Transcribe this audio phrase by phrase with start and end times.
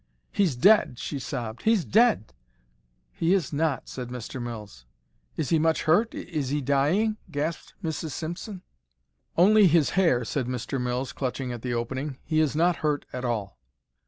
[0.31, 1.61] "He's dead!" she sobbed.
[1.61, 2.33] "He's dead!"
[3.13, 4.41] "He is not," said Mr.
[4.41, 4.87] Mills.
[5.37, 6.15] "Is he much hurt?
[6.15, 8.09] Is he dying?" gasped Mrs.
[8.09, 8.63] Simpson.
[9.37, 10.81] "Only his hair," said Mr.
[10.81, 12.17] Mills, clutching at the opening.
[12.23, 13.59] "He is not hurt at all."